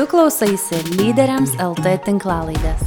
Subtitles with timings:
[0.00, 2.80] Tu klausaisi lyderiams LT tinklalaidės.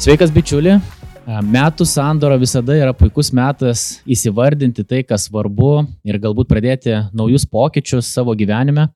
[0.00, 0.78] Sveikas bičiuli.
[1.44, 8.08] Metų sandora visada yra puikus metas įsivardinti tai, kas svarbu ir galbūt pradėti naujus pokyčius
[8.08, 8.86] savo gyvenime.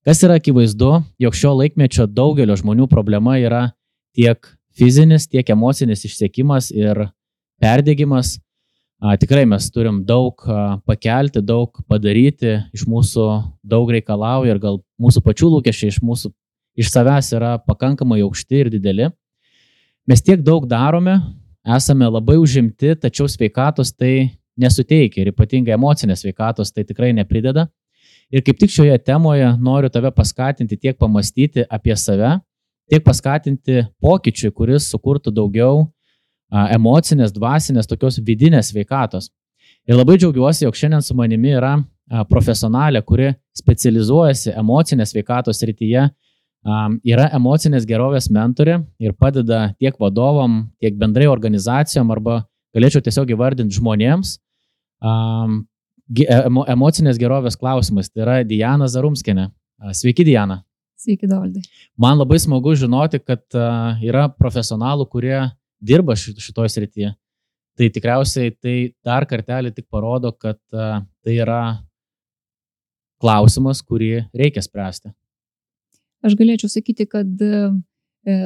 [0.00, 3.66] Kas yra akivaizdu, jog šio laikmečio daugelio žmonių problema yra
[4.16, 7.10] tiek fizinis, tiek emocinis išsiekimas ir
[7.60, 8.38] perdėgymas.
[9.02, 10.44] Tikrai mes turim daug
[10.86, 13.24] pakelti, daug padaryti, iš mūsų
[13.66, 16.30] daug reikalauja ir gal mūsų pačių lūkesčiai iš mūsų,
[16.78, 19.08] iš savęs yra pakankamai aukšti ir dideli.
[20.06, 21.16] Mes tiek daug darome,
[21.66, 27.66] esame labai užimti, tačiau sveikatos tai nesuteikia ir ypatingai emocinės sveikatos tai tikrai neprideda.
[28.30, 32.36] Ir kaip tik šioje temoje noriu tave paskatinti tiek pamastyti apie save,
[32.86, 35.88] tiek paskatinti pokyčių, kuris sukurtų daugiau
[36.52, 39.30] emocinės, dvasinės, tokios vidinės sveikatos.
[39.88, 41.78] Ir labai džiaugiuosi, jog šiandien su manimi yra
[42.28, 46.10] profesionalė, kuri specializuojasi emocinės sveikatos rytyje
[47.08, 52.44] yra emocinės gerovės mentorė ir padeda tiek vadovam, tiek bendrai organizacijom arba
[52.76, 54.36] galėčiau tiesiog įvardinti žmonėms
[56.76, 58.12] emocinės gerovės klausimais.
[58.12, 59.48] Tai yra Diana Zarumskinė.
[59.96, 60.60] Sveiki, Diana.
[61.00, 61.64] Sveiki, Dovaldai.
[61.98, 63.42] Man labai smagu žinoti, kad
[64.04, 65.40] yra profesionalų, kurie
[65.82, 67.14] dirba šitoje srityje.
[67.78, 71.62] Tai tikriausiai tai dar kartelį tik parodo, kad tai yra
[73.22, 75.12] klausimas, kurį reikia spręsti.
[76.26, 78.38] Aš galėčiau sakyti, kad e,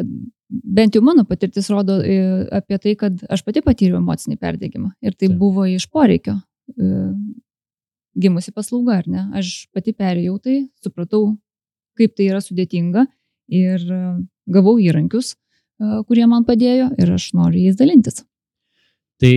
[0.48, 2.19] bent jau mano patirtis rodo e,
[2.56, 4.93] apie tai, kad aš pati patyriau emocinį perdėgymą.
[5.05, 6.39] Ir tai buvo iš poreikio
[6.73, 6.93] e,
[8.17, 9.27] gimusi paslauga, ar ne?
[9.37, 11.34] Aš pati perėjau tai, supratau,
[12.00, 13.05] kaip tai yra sudėtinga
[13.53, 13.84] ir
[14.53, 15.34] gavau įrankius,
[16.08, 18.24] kurie man padėjo ir aš noriu jais dalintis.
[19.20, 19.32] Tai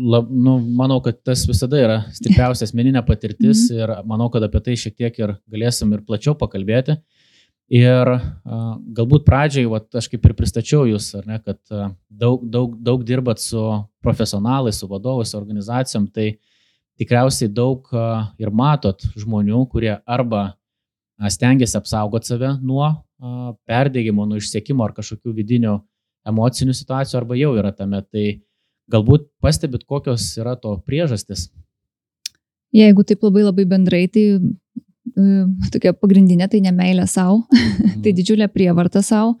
[0.00, 3.80] lab, nu, manau, kad tas visada yra stipriausia asmeninė patirtis mm -hmm.
[3.80, 6.96] ir manau, kad apie tai šiek tiek ir galėsim ir plačiau pakalbėti.
[6.96, 7.20] Uh,
[7.70, 8.20] Ir a,
[8.98, 13.38] galbūt pradžiai, va, aš kaip ir pristačiau jūs, ne, kad a, daug, daug, daug dirbat
[13.38, 13.62] su
[14.02, 16.32] profesionalais, su vadovais, su organizacijom, tai
[16.98, 20.48] tikriausiai daug a, ir matot žmonių, kurie arba
[21.28, 22.88] stengiasi apsaugoti save nuo
[23.68, 25.74] perdėgymo, nuo išsiekimo ar kažkokių vidinių
[26.30, 28.00] emocinių situacijų, arba jau yra tame.
[28.08, 28.26] Tai
[28.90, 31.48] galbūt pastebit, kokios yra to priežastis.
[32.74, 34.40] Jeigu taip labai labai bendrai, tai
[35.72, 38.00] tokia pagrindinė, tai nemailė savo, mhm.
[38.04, 39.36] tai didžiulė prievarta savo,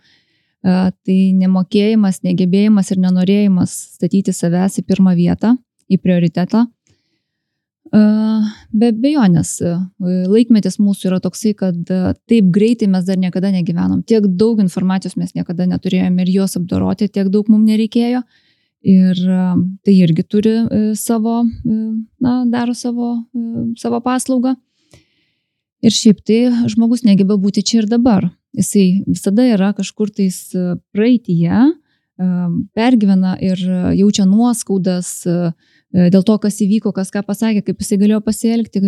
[0.60, 5.54] tai nemokėjimas, negebėjimas ir nenorėjimas statyti savęs į pirmą vietą,
[5.88, 6.66] į prioritetą.
[7.90, 9.56] Be bejonės,
[10.00, 11.78] laikmetis mūsų yra toksai, kad
[12.30, 17.10] taip greitai mes dar niekada negyvenom, tiek daug informacijos mes niekada neturėjome ir jos apdoroti,
[17.10, 18.22] tiek daug mums nereikėjo.
[18.80, 19.18] Ir
[19.84, 20.54] tai irgi turi
[20.96, 21.42] savo,
[22.24, 23.16] na, daro savo,
[23.76, 24.54] savo paslaugą.
[25.80, 28.28] Ir šiaip tai žmogus negeba būti čia ir dabar.
[28.56, 31.68] Jisai visada yra kažkur tais e, praeitie, e,
[32.76, 33.60] pergyvena ir
[33.96, 35.36] jaučia nuoskaudas e,
[36.12, 38.82] dėl to, kas įvyko, kas ką pasakė, kaip jisai galėjo pasielgti.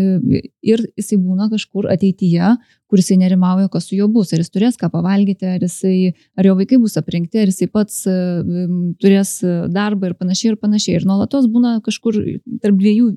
[0.62, 2.52] Ir jisai būna kažkur ateityje,
[2.90, 4.34] kur jisai nerimauja, kas su juo bus.
[4.34, 8.04] Ar jis turės ką pavalgyti, ar, jisai, ar jo vaikai bus aprinkti, ar jisai pats
[9.02, 9.34] turės
[9.72, 11.00] darbą ir panašiai ir panašiai.
[11.00, 12.20] Ir nuolatos būna kažkur
[12.62, 13.10] tarp dviejų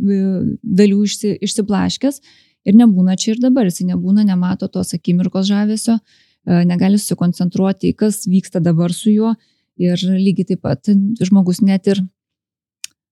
[0.63, 2.23] dalių išsi, išsiblaškęs
[2.65, 8.23] ir nebūna čia ir dabar, jisai nebūna, nemato tos akimirkos žavesio, e, negali susikoncentruoti kas
[8.29, 9.35] vyksta dabar su juo
[9.81, 10.91] ir lygiai taip pat
[11.21, 12.01] žmogus net ir,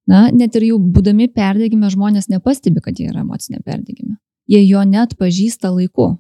[0.10, 4.18] na, net ir jau būdami perdėgime žmonės nepastebi, kad jie yra emocinė perdėgime.
[4.50, 6.18] Jie jo net pažįsta laiku.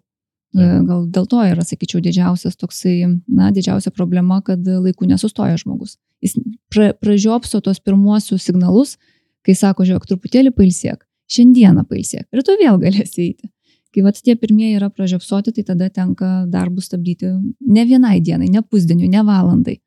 [0.54, 5.98] E, gal dėl to yra, sakyčiau, didžiausias toksai, na, didžiausia problema, kad laiku nesustoja žmogus.
[6.24, 6.38] Jis
[6.72, 8.96] pra, pražiopso tos pirmuosius signalus,
[9.44, 11.02] kai sako, žiūrėk, truputėlį pailsiek
[11.34, 13.50] šiandieną pailsėk, rytoj vėl galėsi eiti.
[13.94, 17.30] Kai vat tie pirmieji yra pražiopsoti, tai tada tenka darbus stabdyti
[17.62, 19.78] ne vienai dienai, ne pusdieniui, ne valandai,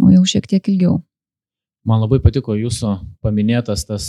[0.00, 1.00] o jau šiek tiek ilgiau.
[1.88, 2.94] Man labai patiko jūsų
[3.24, 4.06] paminėtas tas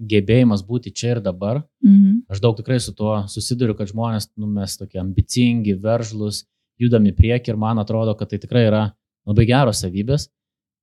[0.00, 1.62] gebėjimas būti čia ir dabar.
[1.84, 2.24] Mhm.
[2.32, 6.44] Aš daug tikrai su tuo susiduriu, kad žmonės, nu, mes tokie ambicingi, veržlus,
[6.80, 8.82] judami prieki ir man atrodo, kad tai tikrai yra
[9.28, 10.28] labai geros savybės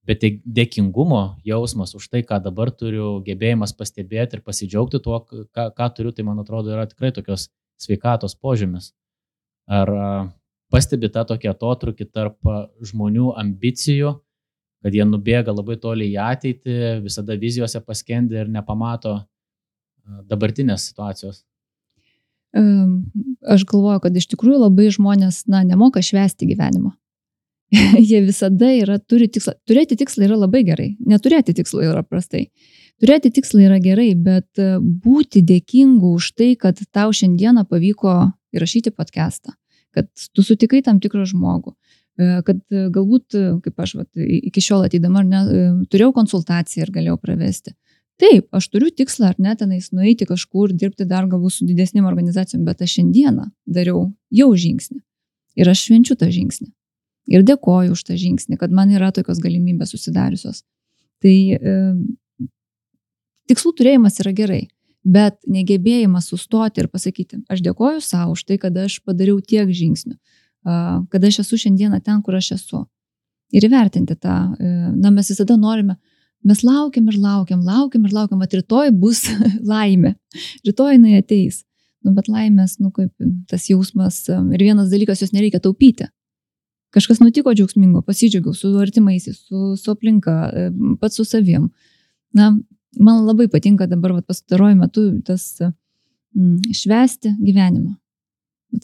[0.07, 5.89] bet dėkingumo jausmas už tai, ką dabar turiu, gebėjimas pastebėti ir pasidžiaugti tuo, ką, ką
[5.97, 7.49] turiu, tai man atrodo yra tikrai tokios
[7.81, 8.91] sveikatos požymis.
[9.69, 9.91] Ar
[10.71, 12.51] pastebi tą tokį atotrukį tarp
[12.91, 14.15] žmonių ambicijų,
[14.81, 19.19] kad jie nubėga labai toli į ateitį, visada vizijose paskendi ir nepamato
[20.27, 21.43] dabartinės situacijos?
[22.51, 26.95] Aš galvoju, kad iš tikrųjų labai žmonės, na, nemoka švęsti gyvenimo.
[28.09, 29.55] jie visada yra, turi tikslą.
[29.67, 32.49] Turėti tikslą yra labai gerai, neturėti tikslo yra prastai.
[33.01, 38.91] turėti tikslą yra gerai, bet e, būti dėkingu už tai, kad tau šiandieną pavyko įrašyti
[38.93, 39.55] podcastą,
[39.95, 41.75] kad tu sutikai tam tikrą žmogų,
[42.19, 45.43] e, kad e, galbūt, kaip aš vat, iki šiol ateidama, ne,
[45.91, 47.75] turėjau konsultaciją ir galėjau pravesti.
[48.21, 52.67] Taip, aš turiu tikslą ar net tenais nueiti kažkur, dirbti dar galbūt su didesnėm organizacijom,
[52.67, 54.99] bet aš šiandieną dariau jau žingsnį.
[55.57, 56.69] Ir aš švenčiu tą žingsnį.
[57.33, 60.61] Ir dėkoju už tą žingsnį, kad man yra tokios galimybės susidariusios.
[61.21, 61.73] Tai e,
[63.49, 64.61] tikslų turėjimas yra gerai,
[65.03, 70.15] bet negebėjimas sustoti ir pasakyti, aš dėkoju savo už tai, kad aš padariau tiek žingsnių,
[71.11, 72.85] kad aš esu šiandieną ten, kur aš esu.
[73.51, 75.97] Ir įvertinti tą, e, na mes visada norime,
[76.41, 79.27] Mes laukiam ir laukiam, laukiam ir laukiam, kad rytoj bus
[79.71, 80.15] laimė,
[80.65, 81.61] rytoj jinai ateis.
[82.01, 83.11] Nu, bet laimės, nu, kaip
[83.49, 84.23] tas jausmas.
[84.25, 86.07] Ir vienas dalykas, jos nereikia taupyti.
[86.91, 90.33] Kažkas nutiko džiaugsmingo, pasidžiaugiau su artimaisiais, su, su aplinka,
[90.99, 91.69] pats su savim.
[92.35, 92.49] Na,
[92.99, 97.95] man labai patinka dabar pastaruoju metu tas mm, švesti gyvenimą.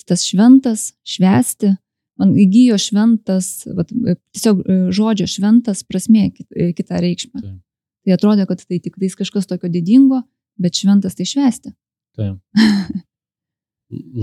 [0.07, 1.71] Tas šventas, švesti,
[2.19, 3.92] man įgyjo šventas, vat,
[4.36, 7.39] tiesiog e, žodžio šventas prasmė e, kitą reikšmę.
[7.39, 7.59] Taip.
[8.07, 10.21] Tai atrodė, kad tai tik tais kažkas tokio didingo,
[10.60, 11.74] bet šventas tai švesti.
[12.18, 12.39] Taip.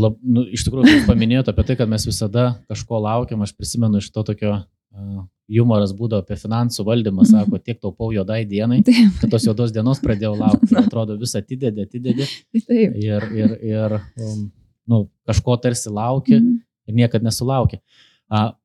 [0.04, 4.10] Lab, nu, iš tikrųjų, paminėjote apie tai, kad mes visada kažko laukiam, aš prisimenu iš
[4.12, 8.80] to tokio uh, humoras būdavo apie finansų valdymą, sako, tiek taupau juodai dienai,
[9.20, 12.28] kad tos juodos dienos pradėjau laukti, tai atrodo visą atidedė, atidedė.
[12.64, 12.94] Taip.
[13.00, 14.46] Ir, ir, ir um,
[14.88, 17.80] nu, kažko tarsi lauki, mm ir niekada nesulaukė.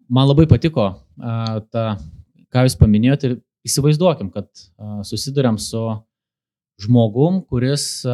[0.09, 1.85] Man labai patiko ta,
[2.53, 3.37] ką jūs paminėjote ir
[3.67, 4.49] įsivaizduokim, kad
[5.07, 5.83] susidurėm su
[6.83, 8.05] žmogum, kuris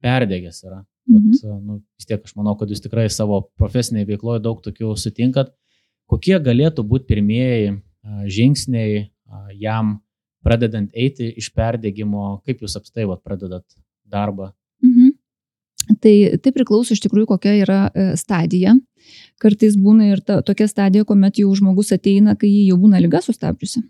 [0.00, 0.82] perdegęs yra.
[1.10, 1.36] Mhm.
[1.42, 5.52] Vat, nu, vis tiek aš manau, kad jūs tikrai savo profesinėje veikloje daug tokių sutinkat.
[6.10, 7.74] Kokie galėtų būti pirmieji
[8.04, 9.08] žingsniai
[9.60, 9.98] jam
[10.44, 13.64] pradedant eiti iš perdėgymo, kaip jūs apstai pradedat
[14.08, 14.52] darbą?
[14.84, 15.16] Mhm.
[16.00, 18.76] Tai, tai priklauso iš tikrųjų, kokia yra e, stadija.
[19.42, 23.82] Kartais būna ir ta, tokia stadija, kuomet jau žmogus ateina, kai jau būna lyga sustabdžiusi.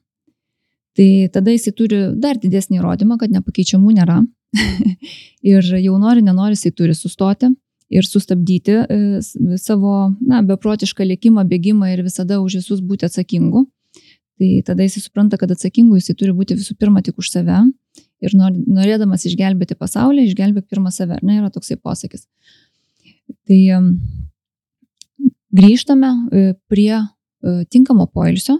[0.96, 4.20] Tai tada jisai turi dar didesnį įrodymą, kad nepakeičiamų nėra.
[5.52, 7.52] ir jau nori, nenori, jisai turi sustoti
[7.90, 8.98] ir sustabdyti e,
[9.58, 13.66] savo, na, beprotišką lėkimą, bėgimą ir visada už visus būti atsakingu.
[14.40, 17.58] Tai tada jisai supranta, kad atsakingu jisai turi būti visų pirma tik už save
[18.24, 22.24] ir norėdamas išgelbėti pasaulį, išgelbėk pirmą save, ar ne, yra toksai posakis.
[23.48, 23.60] Tai
[25.60, 27.04] grįžtame e, prie e,
[27.68, 28.56] tinkamo poilsio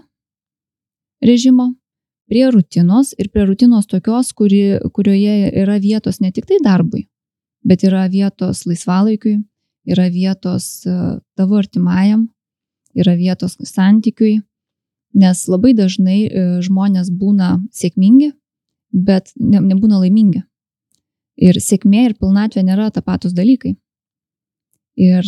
[1.21, 1.71] režimo,
[2.29, 7.07] prie rutinos ir prie rutinos tokios, kuri, kurioje yra vietos ne tik tai darbui,
[7.65, 9.39] bet yra vietos laisvalaikiui,
[9.89, 10.95] yra vietos e,
[11.37, 12.27] tavo artimajam,
[12.93, 14.41] yra vietos santykiui,
[15.13, 16.19] nes labai dažnai
[16.63, 18.31] žmonės būna sėkmingi,
[18.91, 20.43] bet ne, nebūna laimingi.
[21.41, 23.75] Ir sėkmė ir pilnatvė nėra tapatus dalykai.
[25.01, 25.25] Ir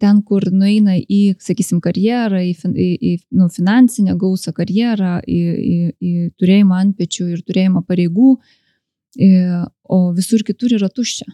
[0.00, 5.76] ten, kur nueina į, sakysim, karjerą, į, į, į nu, finansinę gausą karjerą, į, į,
[5.98, 8.36] į turėjimą ant pečių ir turėjimą pareigų,
[9.18, 9.30] į,
[9.90, 11.26] o visur kitur yra tuščia.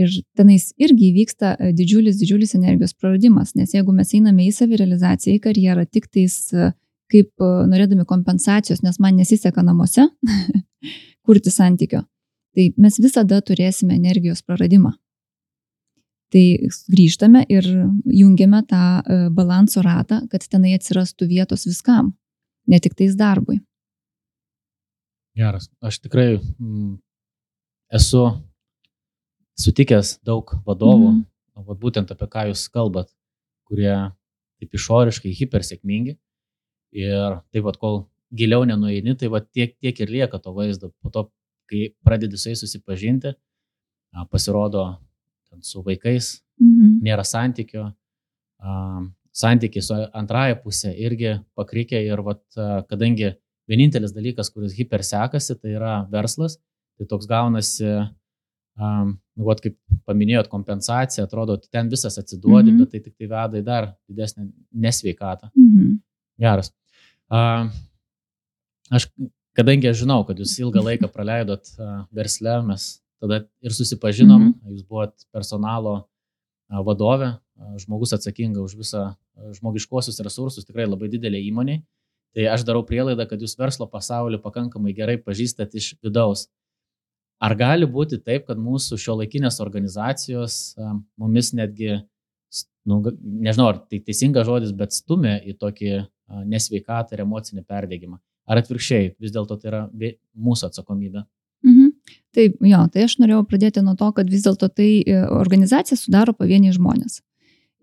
[0.00, 5.42] Ir tenais irgi vyksta didžiulis, didžiulis energijos praradimas, nes jeigu mes einame į savirealizaciją, į
[5.44, 6.38] karjerą tik tais
[7.10, 10.06] kaip norėdami kompensacijos, nes man nesiseka namuose
[11.26, 12.04] kurti santykio,
[12.56, 14.94] tai mes visada turėsime energijos praradimą.
[16.30, 16.44] Tai
[16.94, 17.66] grįžtame ir
[18.06, 22.12] jungiame tą e, balanso ratą, kad tenai atsirastų vietos viskam,
[22.70, 23.58] ne tik tais darbui.
[25.34, 25.66] Geras.
[25.82, 27.00] Aš tikrai mm,
[27.98, 28.22] esu
[29.58, 31.66] sutikęs daug vadovų, mm.
[31.66, 33.10] vat būtent apie ką jūs kalbat,
[33.66, 33.92] kurie
[34.60, 36.14] taip išoriškai hipersėkmingi.
[36.96, 38.02] Ir taip pat, kol
[38.34, 40.90] giliau nenueini, tai va tiek, tiek ir lieka to vaizdo.
[41.02, 41.28] Po to,
[41.70, 43.34] kai pradedi su jais susipažinti,
[44.30, 44.84] pasirodo
[45.62, 47.00] su vaikais, mhm.
[47.06, 47.90] nėra santykio,
[49.30, 52.42] santykiai su antraja pusė irgi pakrikė ir vat,
[52.90, 53.34] kadangi
[53.70, 56.58] vienintelis dalykas, kuris hiper sekasi, tai yra verslas,
[56.98, 57.86] tai toks gaunasi,
[58.80, 59.14] um,
[59.46, 59.76] vat, kaip
[60.08, 62.82] paminėjot, kompensacija, atrodo, ten visas atsiduodi, mhm.
[62.82, 64.50] bet tai tik tai veda į dar didesnį
[64.86, 65.52] nesveikatą.
[65.54, 65.96] Mhm.
[66.40, 66.72] Geras.
[67.30, 69.06] Aš,
[69.54, 71.70] kadangi aš žinau, kad jūs ilgą laiką praleidot
[72.14, 72.88] versle, mes
[73.20, 74.74] tada ir susipažinom, mm -hmm.
[74.74, 76.08] jūs buvot personalo
[76.70, 77.34] vadovė,
[77.82, 79.14] žmogus atsakinga už visą
[79.58, 81.80] žmogiškuosius resursus, tikrai labai didelė įmonė.
[82.34, 86.46] Tai aš darau prielaidą, kad jūs verslo pasaulį pakankamai gerai pažįstat iš vidaus.
[87.40, 90.76] Ar gali būti taip, kad mūsų šio laikinės organizacijos
[91.18, 91.96] mumis netgi,
[92.86, 95.94] nu, nežinau, ar tai teisingas žodis, bet stumia į tokį
[96.46, 98.18] nesveikatą ir emocinį perdėgymą?
[98.50, 101.24] Ar atvirkščiai, vis dėlto tai yra mūsų atsakomybė?
[101.66, 101.90] Mhm.
[102.34, 106.32] Taip, jo, tai aš norėjau pradėti nuo to, kad vis dėlto tai e, organizacija sudaro
[106.36, 107.20] pavieniai žmonės.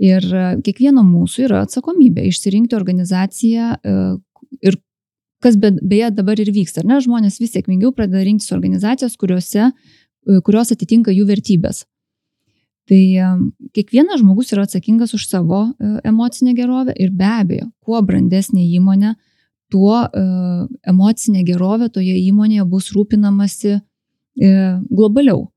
[0.02, 3.98] Ir e, kiekvieno mūsų yra atsakomybė išsirinkti organizaciją e,
[4.66, 4.80] ir
[5.44, 9.70] kas be, beje dabar ir vyksta, ar ne, žmonės vis sėkmingiau pradeda rinktis organizacijas, kuriuose,
[10.48, 11.84] kurios atitinka jų vertybės.
[12.88, 13.02] Tai
[13.76, 15.66] kiekvienas žmogus yra atsakingas už savo
[16.08, 19.16] emocinę gerovę ir be abejo, kuo brandesnė įmonė,
[19.68, 20.06] tuo
[20.88, 23.82] emocinė gerovė toje įmonėje bus rūpinamasi
[24.38, 25.50] E, globaliau.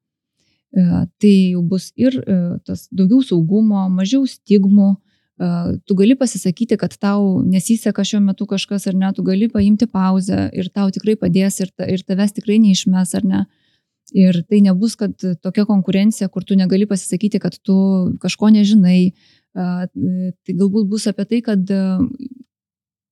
[0.72, 0.82] E,
[1.20, 4.96] tai jau bus ir e, tas daugiau saugumo, mažiau stigmų,
[5.88, 10.50] tu gali pasisakyti, kad tau nesiseka šiuo metu kažkas ar ne, tu gali paimti pauzę
[10.52, 13.40] ir tau tikrai padės ir, ta, ir tavęs tikrai neišmes ar ne.
[14.16, 17.76] Ir tai nebus, kad tokia konkurencija, kur tu negali pasisakyti, kad tu
[18.22, 19.12] kažko nežinai.
[19.54, 21.70] Tai galbūt bus apie tai, kad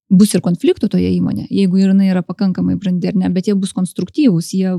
[0.09, 3.57] bus ir konfliktų toje įmonėje, jeigu ir jinai yra pakankamai brandi ar ne, bet jie
[3.59, 4.73] bus konstruktyvūs, jie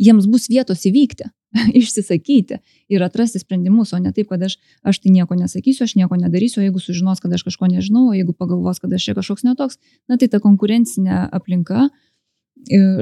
[0.00, 1.26] jiems bus vietos įvykti,
[1.80, 2.58] išsisakyti
[2.90, 6.62] ir atrasti sprendimus, o ne taip, kad aš, aš tai nieko nesakysiu, aš nieko nedarysiu,
[6.62, 9.78] o jeigu sužinos, kad aš kažko nežinau, o jeigu pagalvos, kad aš čia kažkoks netoks,
[10.10, 11.92] na tai ta konkurencinė aplinka e,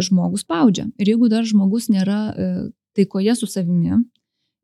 [0.03, 0.89] žmogus spaudžia.
[0.99, 2.51] Ir jeigu dar žmogus nėra e,
[2.97, 4.01] taikoje su savimi,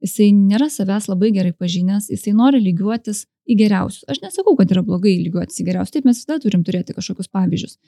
[0.05, 4.05] jisai nėra savęs labai gerai pažinęs, jisai nori lygiuotis į geriausius.
[4.11, 7.78] Aš nesakau, kad yra blogai lygiuotis į geriausius, taip mes visada turim turėti kažkokius pavyzdžius.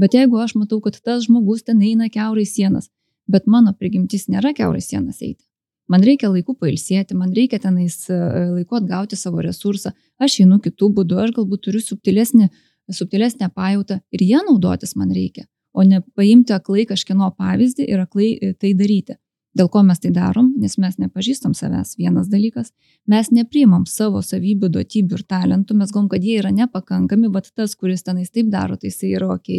[0.00, 2.90] Bet jeigu aš matau, kad tas žmogus ten eina keurai sienas,
[3.30, 5.44] bet mano prigimtis nėra keurai sienas eiti.
[5.90, 8.16] Man reikia laiku pailsėti, man reikia tenais e,
[8.54, 9.90] laiku atgauti savo resursą,
[10.22, 12.46] aš einu kitų būdų, aš galbūt turiu subtilesnį,
[12.94, 18.30] subtilesnę pajūtą ir jie naudotis man reikia, o ne paimti aklai kažkieno pavyzdį ir aklai
[18.32, 19.18] e, tai daryti.
[19.56, 21.96] Dėl ko mes tai darom, nes mes nepažįstam savęs.
[21.98, 22.70] Vienas dalykas,
[23.10, 27.74] mes nepriimam savo savybių, duotybių ir talentų, mes galvom, kad jie yra nepakankami, bet tas,
[27.74, 29.50] kuris tenais taip daro, tai jisai yra ok,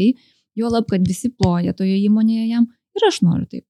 [0.55, 3.65] jo lab, kad visi ploja toje įmonėje jam, Ir aš noriu taip.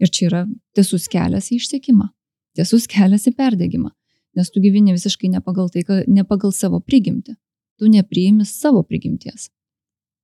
[0.00, 0.42] Ir čia yra
[0.76, 2.08] tiesus kelias į išsiekimą,
[2.56, 3.90] tiesus kelias į perdėgymą,
[4.38, 7.36] nes tu gyveni visiškai ne pagal, tai, ne pagal savo prigimtį.
[7.80, 9.48] Tu nepriimi savo prigimties.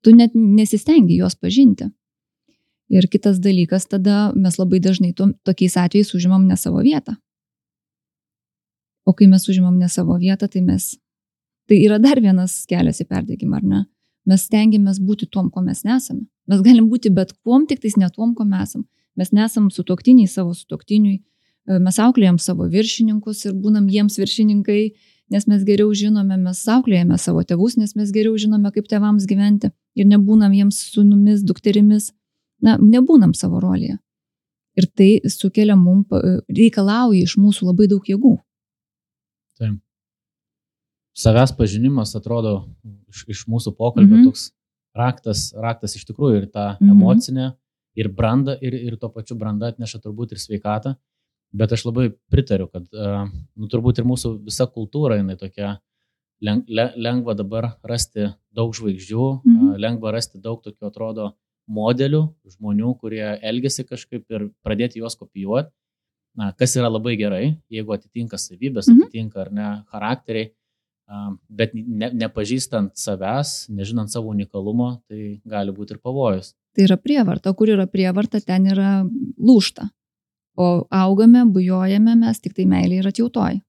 [0.07, 1.89] Tu net nesistengi jos pažinti.
[2.95, 7.17] Ir kitas dalykas, tada mes labai dažnai to, tokiais atvejais užimam ne savo vietą.
[9.03, 10.93] O kai mes užimam ne savo vietą, tai mes.
[11.67, 13.81] Tai yra dar vienas kelias į perdėgymą, ar ne?
[14.31, 16.29] Mes stengiamės būti tom, ko mes nesame.
[16.47, 18.85] Mes galim būti bet kuom, tik tais ne tom, ko mes esam.
[19.19, 21.17] Mes nesam sutoktiniai savo sutoktiniui,
[21.67, 24.85] e, mes auklėjam savo viršininkus ir būnam jiems viršininkai,
[25.35, 29.73] nes mes geriau žinome, mes auklėjame savo tėvus, nes mes geriau žinome, kaip tėvams gyventi
[29.97, 32.13] ir nebūnam jiems sunumis, dukterimis,
[32.63, 33.99] na, nebūnam savo rolėje.
[34.77, 38.37] Ir tai sukelia mums, e, reikalauja iš mūsų labai daug jėgų.
[39.57, 39.81] Taip
[41.17, 42.59] savęs pažinimas atrodo
[43.09, 44.31] iš, iš mūsų pokalbio mm -hmm.
[44.31, 44.51] toks
[44.97, 46.91] raktas, raktas iš tikrųjų ir tą mm -hmm.
[46.93, 47.47] emocinę,
[47.97, 50.95] ir brandą, ir, ir tuo pačiu brandą atneša turbūt ir sveikatą.
[51.53, 52.85] Bet aš labai pritariu, kad,
[53.57, 55.79] nu, turbūt ir mūsų visa kultūra, jinai tokia
[56.97, 59.66] lengva dabar rasti daug žvaigždžių, mm -hmm.
[59.81, 61.31] Lengva rasti daug tokių, atrodo,
[61.67, 62.23] modelių,
[62.57, 65.73] žmonių, kurie elgesi kažkaip ir pradėti juos kopijuoti.
[66.37, 69.07] Na, kas yra labai gerai, jeigu atitinka savybės, -hmm.
[69.07, 70.51] atitinka ar ne charakteriai,
[71.47, 76.51] Bet ne, nepažįstant savęs, nežinant savo unikalumo, tai gali būti ir pavojus.
[76.75, 78.91] Tai yra prievarta, kur yra prievarta, ten yra
[79.39, 79.87] lūšta.
[80.59, 83.61] O augame, bujojame mes tik tai meilė ir atjautoj.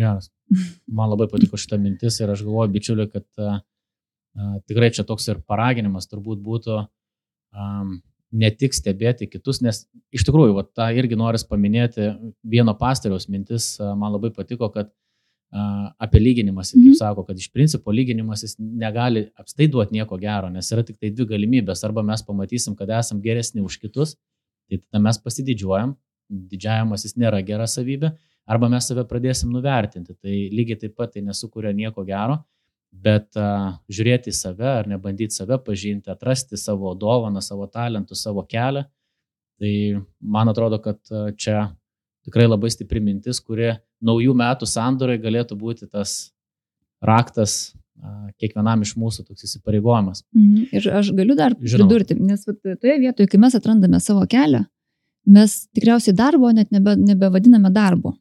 [0.00, 0.30] Geras.
[0.88, 3.26] Man labai patiko šitą mintis ir aš galvoju, bičiuliu, kad
[4.68, 7.94] tikrai čia toks ir paraginimas turbūt būtų um,
[8.34, 12.10] ne tik stebėti kitus, nes iš tikrųjų, va, tą irgi noris paminėti,
[12.42, 14.90] vieno pastoriaus mintis uh, man labai patiko, kad
[15.98, 16.98] apie lyginimąsi, kaip mhm.
[16.98, 21.28] sako, kad iš principo lyginimasis negali apstai duoti nieko gero, nes yra tik tai dvi
[21.30, 21.84] galimybės.
[21.86, 24.16] Arba mes pamatysim, kad esam geresni už kitus,
[24.68, 25.94] tai tada mes pasididžiuojam,
[26.50, 28.10] didžiavimasis nėra gera savybė,
[28.50, 30.16] arba mes save pradėsim nuvertinti.
[30.18, 32.40] Tai lygiai taip pat tai nesukuria nieko gero,
[33.04, 38.44] bet uh, žiūrėti į save ar nebandyti save pažinti, atrasti savo dovaną, savo talentų, savo
[38.48, 38.84] kelią,
[39.60, 39.72] tai
[40.20, 41.70] man atrodo, kad uh, čia
[42.24, 43.74] tikrai labai stipri mintis, kuri
[44.04, 46.34] naujų metų sandorai galėtų būti tas
[47.04, 47.74] raktas
[48.40, 50.24] kiekvienam iš mūsų toks įsipareigojimas.
[50.34, 50.66] Mhm.
[50.74, 51.88] Ir aš galiu dar Žinoma.
[51.88, 54.64] pridurti, nes toje vietoje, kai mes atrandame savo kelią,
[55.36, 58.14] mes tikriausiai darbo net nebe, nebevadiname darbu.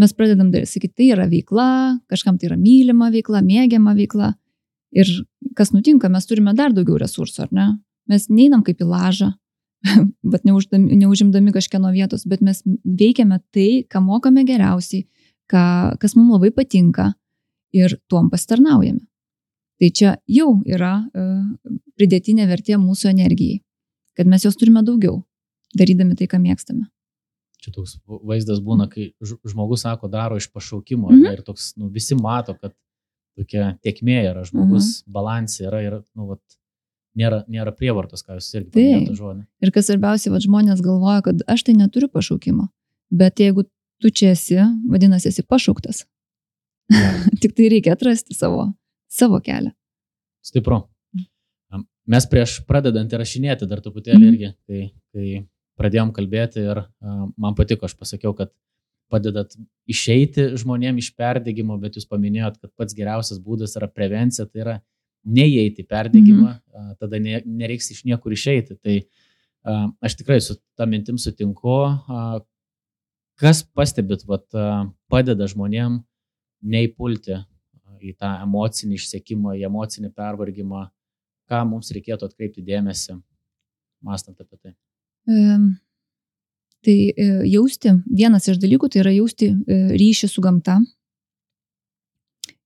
[0.00, 1.68] Mes pradedam daryti, sakyti, tai yra veikla,
[2.08, 4.32] kažkam tai yra mylima veikla, mėgiama veikla.
[4.96, 5.08] Ir
[5.56, 7.66] kas nutinka, mes turime dar daugiau resursų, ar ne?
[8.08, 9.30] Mes neinam kaip į lažą,
[10.32, 15.04] bet neuždami, neužimdami kažkieno vietos, bet mes veikiame tai, ką mokame geriausiai,
[15.52, 15.64] ką,
[16.00, 17.12] kas mums labai patinka
[17.76, 19.04] ir tuom pasitarnaujame.
[19.82, 21.42] Tai čia jau yra uh,
[21.98, 23.60] pridėtinė vertė mūsų energijai,
[24.16, 25.24] kad mes jos turime daugiau.
[25.72, 26.84] darydami tai, ką mėgstame.
[27.62, 31.20] Čia toks vaizdas būna, kai žmogus sako, daro iš pašaukimo Mhm.
[31.20, 31.32] mhm.
[31.36, 32.74] ir toks, nu, visi mato, kad
[33.38, 35.12] tokia tiekmė yra, žmogus mhm.
[35.14, 36.42] balansė yra ir, nu, vat,
[37.16, 39.44] nėra, nėra prievartos, ką jūs irgi paminėjote žodį.
[39.62, 42.68] Ir kas svarbiausia, vad žmonės galvoja, kad aš tai neturiu pašaukimo.
[43.12, 43.64] Bet jeigu
[44.02, 44.58] tu čia esi,
[44.90, 46.04] vadinasi, esi pašauktas.
[47.42, 48.72] Tik tai reikia atrasti savo,
[49.08, 49.70] savo kelią.
[50.42, 50.82] Stipru.
[52.10, 54.32] Mes prieš pradedant įrašinėti dar truputėlį Mhm.
[54.34, 54.80] irgi, kai,
[55.14, 55.26] kai
[55.80, 58.52] pradėjom kalbėti ir man patiko, aš pasakiau, kad
[59.12, 59.54] padedat
[59.90, 64.76] išeiti žmonėm iš perdėgymo, bet jūs paminėjot, kad pats geriausias būdas yra prevencija, tai yra
[65.22, 66.62] neįeiti į perdėgymą, mhm.
[66.72, 68.78] uh, tada ne, nereiks iš niekur išeiti.
[68.80, 68.96] Tai
[70.02, 71.78] aš tikrai su tą mintim sutinku.
[73.38, 74.46] Kas pastebit, vat,
[75.10, 76.00] padeda žmonėm
[76.62, 77.38] neįpulti
[78.02, 80.88] į tą emocinį išsiekimą, į emocinį pervargimą,
[81.50, 83.20] ką mums reikėtų atkreipti dėmesį,
[84.02, 84.74] mąstant apie tai.
[86.82, 86.96] Tai
[87.46, 90.80] jausti, vienas iš dalykų tai yra jausti e, ryšį su gamta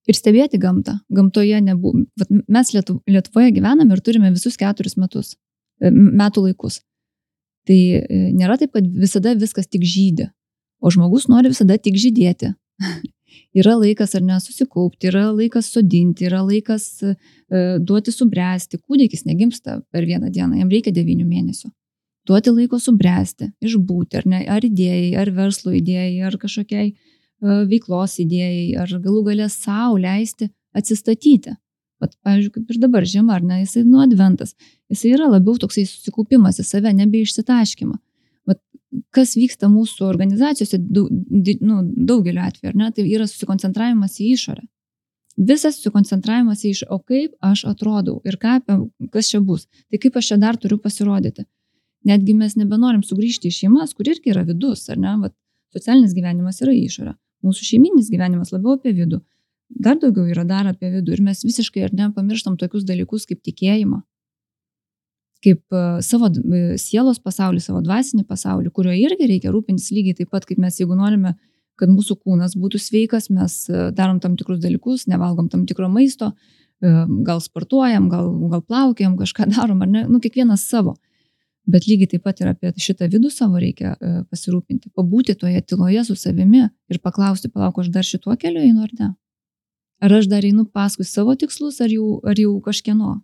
[0.08, 0.96] ir stebėti gamtą.
[1.12, 5.34] Gamtoje vat mes Lietu- Lietuvoje gyvename ir turime visus keturis metus,
[5.80, 6.80] e, metų laikus.
[7.68, 10.30] Tai e, nėra taip, kad visada viskas tik žydė,
[10.80, 12.54] o žmogus nori visada tik žydėti.
[13.60, 17.16] yra laikas ar ne susikaupti, yra laikas sodinti, yra laikas e,
[17.84, 18.80] duoti subręsti.
[18.80, 21.68] Kūdikis negimsta per vieną dieną, jam reikia devynių mėnesių
[22.26, 27.06] duoti laiko subręsti, išbūti, ar, ne, ar idėjai, ar verslo idėjai, ar kažkokiai uh,
[27.70, 31.56] veiklos idėjai, ar galų galę savo leisti atsistatyti.
[32.02, 34.52] Vat, pavyzdžiui, kaip ir dabar žiema, ar ne, jisai nu adventas,
[34.92, 37.96] jisai yra labiau toksai susikaupimas į save, nebe išsitaškymą.
[38.50, 38.60] Vat,
[39.16, 41.08] kas vyksta mūsų organizacijose, daug,
[41.64, 41.80] nu,
[42.10, 44.66] daugeliu atveju, ar ne, tai yra susikoncentravimas į išorę.
[45.48, 48.58] Visas susikoncentravimas į išorę, o kaip aš atrodau ir ką,
[49.12, 51.48] kas čia bus, tai kaip aš čia dar turiu pasirodyti
[52.06, 55.34] netgi mes nebenorim sugrįžti į šeimas, kur irgi yra vidus, ar ne, Vat,
[55.76, 57.14] socialinis gyvenimas yra išorė,
[57.46, 59.20] mūsų šeiminis gyvenimas labiau apie vidų,
[59.82, 61.16] dar daugiau yra dar apie vidų.
[61.16, 64.00] Ir mes visiškai ar ne pamirštam tokius dalykus kaip tikėjimą,
[65.44, 70.32] kaip uh, savo uh, sielos pasaulį, savo dvasinį pasaulį, kurio irgi reikia rūpintis lygiai taip
[70.34, 71.36] pat, kaip mes, jeigu norime,
[71.76, 76.32] kad mūsų kūnas būtų sveikas, mes uh, darom tam tikrus dalykus, nevalgom tam tikro maisto,
[77.24, 80.92] gal sportuojam, gal, gal plaukiam, kažką darom, ar ne, nu kiekvienas savo.
[81.66, 86.04] Bet lygiai taip pat ir apie šitą vidų savo reikia uh, pasirūpinti, pabūti toje tyloje
[86.06, 89.08] su savimi ir paklausti, palauk, aš dar šituo keliu einu ar ne.
[89.98, 93.16] Ar aš dar einu paskui savo tikslus, ar jau, ar jau kažkieno.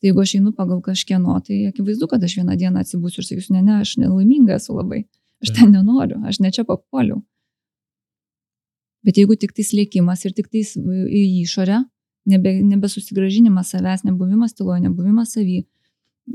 [0.00, 3.56] Tai jeigu aš einu pagal kažkieno, tai akivaizdu, kad aš vieną dieną atsibūsiu ir sakysiu,
[3.56, 5.02] ne, ne, aš nelaiminga esu labai,
[5.42, 7.18] aš ten nenoriu, aš ne čia papuoliau.
[9.04, 11.82] Bet jeigu tik tai slėkimas ir tik tai į išorę,
[12.30, 15.64] nebe, nebesusigražinimas savęs, nebuvimas tyloje, nebuvimas savy,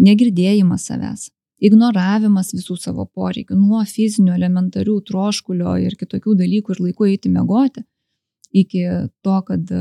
[0.01, 1.29] negirdėjimas savęs,
[1.63, 7.85] ignoravimas visų savo poreikių, nuo fizinių, elementarių troškulio ir kitokių dalykų ir laiku eiti mėgoti,
[8.55, 8.83] iki
[9.25, 9.71] to, kad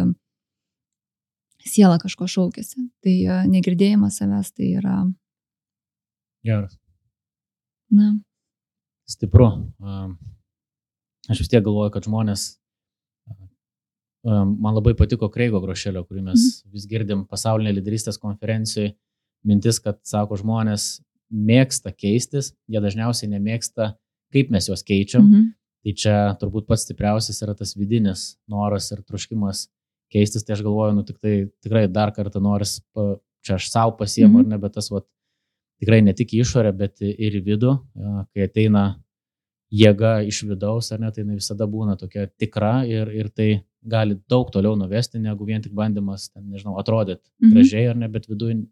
[1.64, 2.88] siela kažko šaukėsi.
[3.04, 3.16] Tai
[3.50, 4.98] negirdėjimas savęs tai yra.
[6.44, 6.76] Geras.
[7.94, 8.12] Na.
[9.08, 9.48] Stipru.
[11.30, 12.54] Aš vis tiek galvoju, kad žmonės
[14.24, 16.72] man labai patiko Kreigo Grošelio, kurį mes mhm.
[16.72, 18.94] vis girdim pasaulinė lyderystės konferencijoje.
[19.44, 21.02] Mintis, kad, sako, žmonės
[21.34, 23.92] mėgsta keistis, jie dažniausiai nemėgsta,
[24.34, 25.26] kaip mes juos keičiam.
[25.26, 25.52] Mhm.
[25.84, 29.66] Tai čia turbūt pats stipriausias yra tas vidinis noras ir troškimas
[30.12, 30.46] keistis.
[30.46, 32.78] Tai aš galvoju, nu tik tai tikrai dar kartą noris,
[33.44, 34.46] čia aš savo pasiemu mhm.
[34.46, 35.04] ar ne, bet tas vat,
[35.82, 37.74] tikrai ne tik į išorę, bet ir į vidų,
[38.32, 38.84] kai ateina
[39.74, 43.48] jėga iš vidaus, ar ne, tai visada būna tokia tikra ir, ir tai
[43.84, 47.52] gali daug toliau nuvesti, negu vien tik bandymas, ten, nežinau, atrodyti mhm.
[47.52, 48.62] gražiai ar ne, bet viduje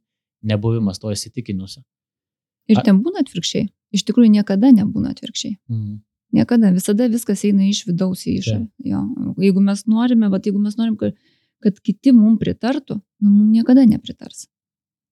[0.43, 1.83] nebuvimas to įsitikinusi.
[2.71, 3.69] Ir ten būna atvirkščiai.
[3.93, 5.57] Iš tikrųjų niekada nebūna atvirkščiai.
[5.71, 6.01] Mhm.
[6.33, 8.63] Niekada, visada viskas eina iš vidaus į išorę.
[9.43, 11.19] Jeigu mes norime, bet jeigu mes norim, kad,
[11.61, 14.47] kad kiti mums pritartų, nu, mums niekada nepritars.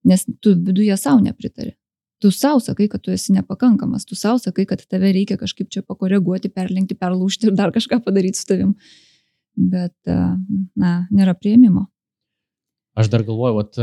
[0.07, 1.75] Nes tu viduje savo nepritari.
[2.21, 5.85] Tu savo sakai, kad tu esi nepakankamas, tu savo sakai, kad tave reikia kažkaip čia
[5.85, 8.73] pakoreguoti, perlenkti, perlūšti ir dar kažką padaryti su tavim.
[9.57, 11.85] Bet, na, nėra prieimimo.
[12.97, 13.77] Aš dar galvoju, vat,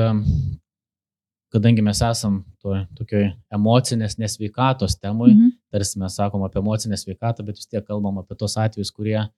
[1.52, 5.54] kadangi mes esam to, tokioj emocinės nesveikatos temui, mhm.
[5.72, 9.30] tarsi mes sakom apie emocinę sveikatą, bet vis tiek kalbam apie tos atvejus, kurie a,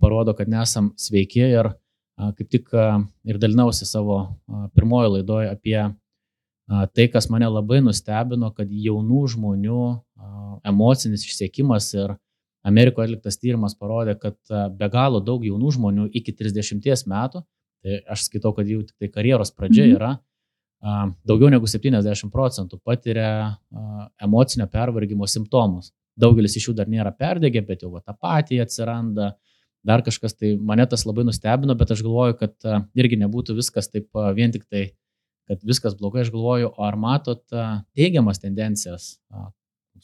[0.00, 5.52] parodo, kad nesam sveiki ir a, kaip tik a, ir dalinausi savo a, pirmojo laidoje
[5.52, 5.92] apie a,
[6.94, 10.32] tai, kas mane labai nustebino, kad jaunų žmonių a,
[10.70, 12.18] emocinis išsiekimas ir
[12.66, 17.44] Amerikoje atliktas tyrimas parodė, kad a, be galo daug jaunų žmonių iki 30 metų,
[17.80, 19.94] tai aš skaitau, kad jų tik tai karjeros pradžia mhm.
[19.96, 20.10] yra,
[20.80, 23.56] daugiau negu 70 procentų patiria
[24.22, 25.92] emocinio pervargimo simptomus.
[26.20, 29.34] Daugelis iš jų dar nėra perdegę, bet jau ta patija atsiranda,
[29.86, 34.08] dar kažkas, tai mane tas labai nustebino, bet aš galvoju, kad irgi nebūtų viskas taip
[34.36, 34.90] vien tik tai,
[35.48, 37.42] kad viskas blogai, aš galvoju, ar matot
[37.96, 39.14] teigiamas tendencijas,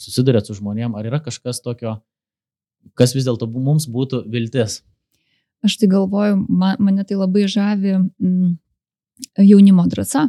[0.01, 1.99] susidurėt su žmonėm, ar yra kažkas tokio,
[2.97, 4.81] kas vis dėlto mums būtų viltis?
[5.65, 8.57] Aš tai galvoju, man, mane tai labai žavi mm,
[9.41, 10.29] jaunimo drąsa.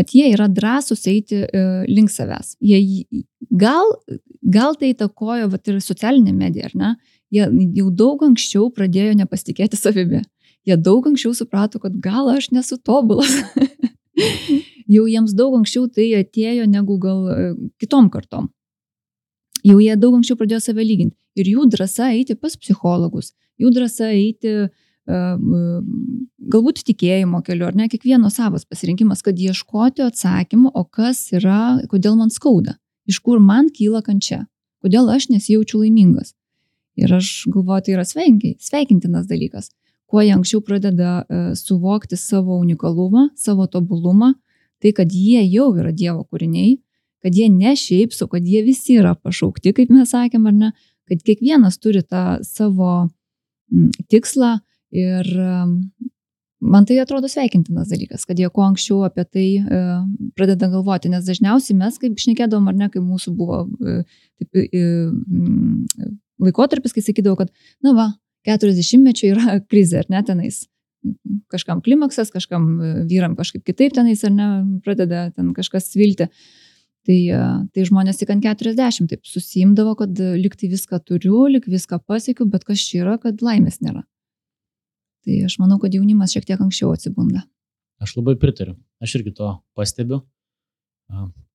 [0.00, 2.54] Vat jie yra drąsūs eiti e, link savęs.
[2.64, 3.04] Jie,
[3.60, 3.90] gal,
[4.40, 6.92] gal tai įtakojo vat, ir socialinė medija, ar ne?
[7.30, 7.44] Jie
[7.76, 10.22] jau daug anksčiau pradėjo nepasitikėti savimi.
[10.64, 13.34] Jie daug anksčiau suprato, kad gal aš nesu tobulas.
[14.96, 18.48] jau jiems daug anksčiau tai atėjo negu gal e, kitom kartom.
[19.60, 21.18] Jau jie daug anksčiau pradėjo save lyginti.
[21.36, 24.70] Ir jų drąsa eiti pas psichologus, jų drąsa eiti uh,
[26.50, 32.18] galbūt tikėjimo keliu, ar ne, kiekvieno savas pasirinkimas, kad ieškoti atsakymų, o kas yra, kodėl
[32.20, 32.76] man skauda,
[33.10, 34.44] iš kur man kyla kančia,
[34.84, 36.34] kodėl aš nesijaučiu laimingas.
[37.00, 39.70] Ir aš galvoju, tai yra sveikintinas dalykas.
[40.10, 41.20] Kuo jie anksčiau pradeda
[41.54, 44.34] suvokti savo unikalumą, savo tobulumą,
[44.82, 46.80] tai kad jie jau yra Dievo kūriniai,
[47.22, 50.72] kad jie ne šiaip su, kad jie visi yra pašaukti, kaip mes sakėm, ar ne,
[51.10, 53.10] kad kiekvienas turi tą savo
[54.10, 54.58] tikslą,
[54.90, 55.28] Ir
[56.60, 59.82] man tai atrodo sveikintinas dalykas, kad jie kuo anksčiau apie tai e,
[60.36, 64.02] pradeda galvoti, nes dažniausiai mes, kaip šnekėdavom, ar ne, kai mūsų buvo e,
[64.40, 66.10] taip, e,
[66.44, 68.10] laikotarpis, kai sakydavau, kad, na va,
[68.48, 70.62] 40 mečių yra krizė, ar ne tenais.
[71.52, 72.74] Kažkam klimaksas, kažkam
[73.08, 74.48] vyram kažkaip kitaip tenais, ar ne,
[74.84, 76.28] pradeda ten kažkas svilti.
[77.08, 77.16] Tai,
[77.72, 82.66] tai žmonės tik ant 40 taip susimdavo, kad liktai viską turiu, lik viską pasiekiu, bet
[82.68, 84.04] kas čia yra, kad laimės nėra.
[85.24, 87.44] Tai aš manau, kad jaunimas šiek tiek anksčiau atsibunda.
[88.00, 88.76] Aš labai pritariu.
[89.04, 90.22] Aš irgi to pastebiu.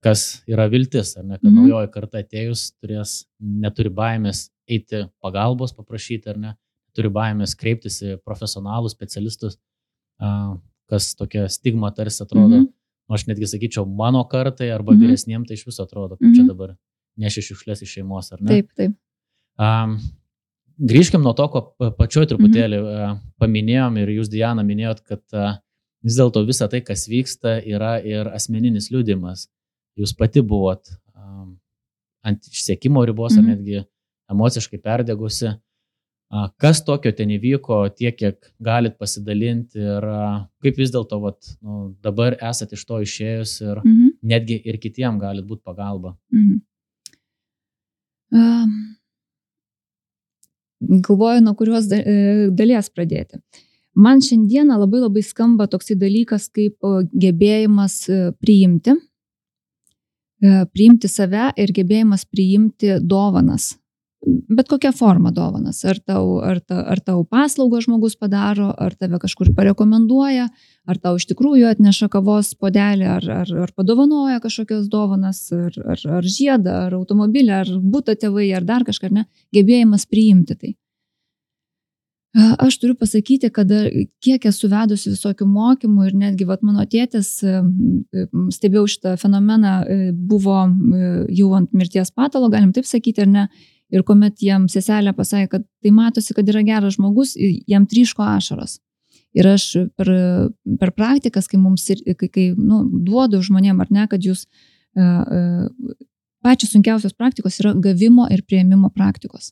[0.06, 1.62] Kas yra viltis, ar ne, kad mm -hmm.
[1.62, 6.52] naujoji karta atėjus turės, neturi baimės eiti pagalbos paprašyti, ar ne,
[6.94, 9.58] turi baimės kreiptis į profesionalus, specialistus,
[10.90, 12.58] kas tokia stigma tarsi atrodo.
[12.58, 12.74] Mm -hmm.
[13.16, 15.08] Aš netgi sakyčiau, mano kartai arba mm -hmm.
[15.08, 16.36] vyresniem tai iš viso atrodo, kaip mm -hmm.
[16.36, 16.48] čia mhm.
[16.48, 16.76] dabar
[17.18, 18.48] neši šiukšlės iš šeimos, ar ne?
[18.48, 18.92] Taip, taip.
[19.60, 20.00] Um,
[20.80, 23.22] grįžkim nuo to, ko pačioj truputėlį mhm.
[23.42, 25.24] paminėjom ir jūs, Diana, minėjot, kad
[26.06, 29.48] vis dėlto visa tai, kas vyksta, yra ir asmeninis liūdimas.
[29.96, 30.92] Jūs pati buvot
[32.26, 33.42] ant išsiekimo ribos mhm.
[33.42, 33.84] ar netgi
[34.34, 35.54] emociškai perdegusi.
[36.60, 40.08] Kas tokio ten įvyko, tiek, kiek galit pasidalinti ir
[40.66, 44.10] kaip vis dėlto nu, dabar esate iš to išėjus ir mhm.
[44.26, 46.18] netgi ir kitiem galit būti pagalba.
[46.34, 46.62] Mhm.
[48.36, 48.95] Um
[50.82, 53.40] galvoju, nuo kurios e, dalies pradėti.
[53.96, 56.84] Man šiandieną labai labai skamba toksai dalykas kaip
[57.16, 58.96] gebėjimas e, priimti,
[60.44, 63.74] e, priimti save ir gebėjimas priimti dovanas.
[64.26, 65.84] Bet kokia forma dovanas.
[65.86, 70.48] Ar tau, ar, ta, ar tau paslaugą žmogus padaro, ar tave kažkur parekomenduoja,
[70.90, 76.08] ar tau iš tikrųjų atneša kavos podelį, ar, ar, ar padovanoja kažkokias dovanas, ar, ar,
[76.20, 79.28] ar žiedą, ar automobilį, ar būtų tėvai, ar dar kažką, ar ne.
[79.54, 80.74] Gebėjimas priimti tai.
[82.36, 83.70] Aš turiu pasakyti, kad
[84.24, 87.30] kiek esu vedusi visokių mokymų ir netgi vat, mano tėtis,
[88.58, 89.76] stebėjau šitą fenomeną,
[90.28, 90.66] buvo
[91.32, 93.46] jau ant mirties patalo, galim taip sakyti, ar ne,
[93.96, 97.36] Ir kuomet jam seselė pasakė, kad tai matosi, kad yra geras žmogus,
[97.68, 98.80] jam tryško ašaros.
[99.36, 99.68] Ir aš
[100.00, 100.10] per,
[100.80, 101.88] per praktikas, kai mums,
[102.20, 105.76] kai, kai nu, duodu žmonėm ar ne, kad jūs uh,
[106.46, 109.52] pačios sunkiausios praktikos yra gavimo ir prieimimo praktikos.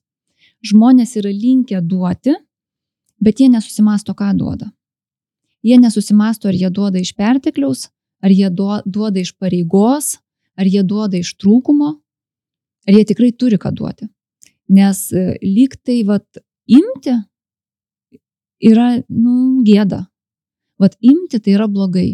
[0.64, 2.36] Žmonės yra linkę duoti,
[3.24, 4.70] bet jie nesusimasto, ką duoda.
[5.64, 7.88] Jie nesusimasto, ar jie duoda iš pertekliaus,
[8.24, 10.18] ar jie duoda iš pareigos,
[10.60, 11.94] ar jie duoda iš trūkumo,
[12.88, 14.13] ar jie tikrai turi ką duoti.
[14.74, 16.26] Nes e, lyg tai, vat,
[16.70, 17.14] imti
[18.64, 20.06] yra, nu, gėda.
[20.82, 22.10] Vat, imti tai yra blogai,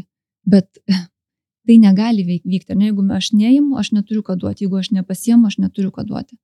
[0.49, 0.81] bet
[1.69, 2.75] tai negali vykti.
[2.75, 4.65] Ne, jeigu aš neimu, aš neturiu ką duoti.
[4.65, 6.39] Jeigu aš nepasiemu, aš neturiu ką duoti.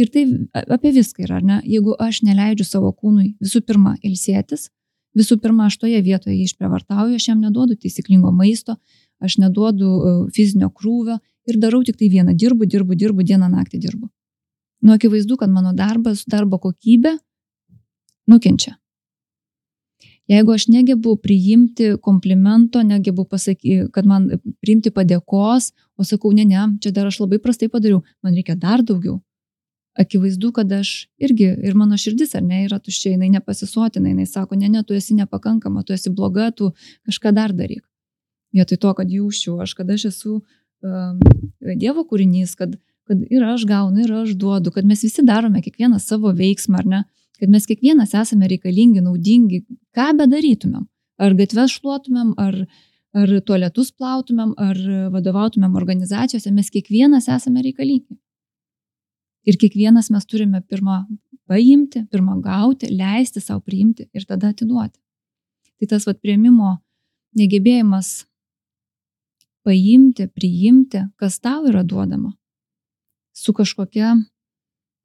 [0.00, 0.24] Ir tai
[0.70, 1.58] apie viską yra, ne?
[1.66, 4.68] Jeigu aš neleidžiu savo kūnui visų pirma ilsėtis,
[5.18, 8.78] visų pirma, aš toje vietoje jį išprievartauju, aš jam neduodu taisyklingo maisto,
[9.20, 11.18] aš neduodu e, fizinio krūvio
[11.50, 14.08] ir darau tik tai vieną, dirbu, dirbu, dirbu, dieną naktį dirbu.
[14.80, 17.16] Nu, akivaizdu, kad mano darbas, darbo kokybė
[18.30, 18.76] nukenčia.
[20.30, 24.28] Jeigu aš negebu priimti komplimento, negebu pasakyti, kad man
[24.62, 28.84] priimti padėkos, o sakau, ne, ne, čia dar aš labai prastai padariau, man reikia dar
[28.86, 29.18] daugiau.
[29.98, 34.54] Akivaizdu, kad aš irgi, ir mano širdis, ar ne, yra tuščia, jinai nepasisotina, jinai sako,
[34.60, 36.70] ne, ne, tu esi nepakankama, tu esi bloga, tu
[37.10, 37.82] kažką dar daryk.
[38.54, 41.18] Vietoj to, kad jausčiau aš, kad aš esu um,
[41.58, 42.78] Dievo kūrinys, kad,
[43.10, 46.86] kad ir aš gaunu, ir aš duodu, kad mes visi darome kiekvieną savo veiksmą, ar
[46.86, 47.00] ne,
[47.40, 49.64] kad mes kiekvienas esame reikalingi, naudingi,
[49.96, 50.86] ką bedarytumėm.
[51.20, 52.60] Ar gatves šluotumėm, ar,
[53.18, 54.78] ar tualetus plautumėm, ar
[55.16, 58.14] vadovautumėm organizacijose, mes kiekvienas esame reikalingi.
[59.50, 61.02] Ir kiekvienas mes turime pirmą
[61.50, 65.00] paimti, pirmą gauti, leisti savo priimti ir tada atiduoti.
[65.80, 66.76] Tai tas vad prieimimo
[67.40, 68.20] negebėjimas
[69.66, 72.36] paimti, priimti, kas tau yra duodama,
[73.32, 74.14] su kažkokia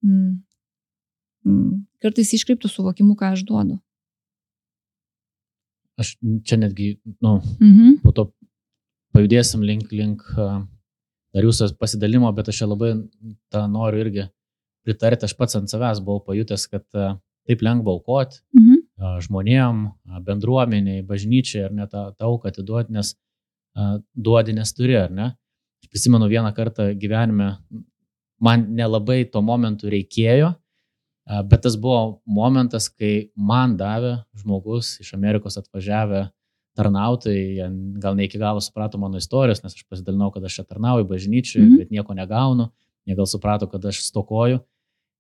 [0.04, 0.44] mm,
[1.46, 3.80] mm, kartais iškreiptų suvokimu, ką aš duodu.
[5.98, 8.02] Aš čia netgi, nu, Mhm.
[8.04, 8.32] po to
[9.16, 12.94] pajudėsim link, link dar jūsų pasidalimo, bet aš čia labai
[13.52, 14.26] tą noriu irgi
[14.86, 15.24] pritarti.
[15.24, 16.84] Aš pats ant savęs buvau pajutęs, kad
[17.48, 18.76] taip lengva aukoti Mhm.
[19.24, 23.16] žmonėm, bendruomeniai, bažnyčiai ar net tą auką atiduoti, nes
[24.16, 25.36] duodi, nes turi, ar ne?
[25.84, 27.58] Aš prisimenu vieną kartą gyvenime,
[28.40, 30.54] man nelabai tuo momentu reikėjo,
[31.50, 36.28] bet tas buvo momentas, kai man davė žmogus iš Amerikos atvažiavę
[36.76, 37.70] tarnautojai,
[38.04, 41.62] gal ne iki galo suprato mano istorijos, nes aš pasidalinau, kad aš čia tarnauju bažnyčiui,
[41.62, 41.70] mm.
[41.70, 41.78] -hmm.
[41.80, 42.70] bet nieko negaunu,
[43.06, 44.60] jie gal suprato, kad aš stokoju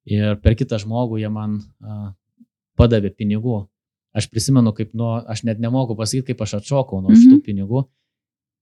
[0.05, 2.13] ir per kitą žmogų jie man a,
[2.77, 3.65] padavė pinigų.
[4.15, 7.19] Aš prisimenu, kaip nuo, aš net nemoku pasakyti, kaip aš atšokau nuo Mhm.
[7.21, 7.85] šitų pinigų.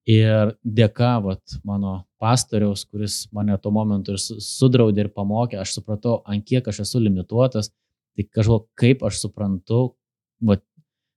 [0.10, 5.78] Ir dėka vat, mano pastoriaus, kuris mane tuo momentu ir su- sudraudė ir pamokė, aš
[5.80, 7.70] supratau, ant kiek aš esu limituotas,
[8.18, 9.94] tai kažkaip kaip aš suprantu,
[10.44, 10.62] vat,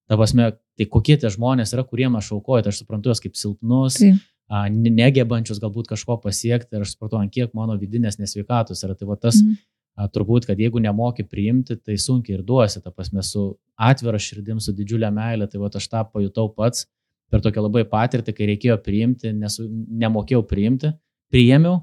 [0.08, 3.34] ta prasme, tai kokie tie žmonės yra, kuriem aš aukoju, tai aš suprantu juos kaip
[3.34, 4.22] silpnus, Taip.
[4.48, 8.94] a, ne- negebančius galbūt kažko pasiekti ir aš supratau, ant kiek mano vidinės nesveikatos yra.
[8.94, 9.56] Tai va tas, Mhm.
[9.98, 14.60] a, turbūt, kad jeigu nemoki priimti, tai sunkiai ir duosi, ta prasme, su atvira širdim,
[14.62, 16.86] su didžiulė meilė, tai va aš tą pajutau pats
[17.30, 19.58] per tokią labai patirtį, kai reikėjo priimti, nes
[20.02, 20.92] nemokėjau priimti,
[21.32, 21.80] priėmiau,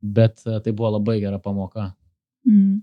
[0.00, 1.90] bet a, tai buvo labai gera pamoka.
[2.48, 2.80] Mm.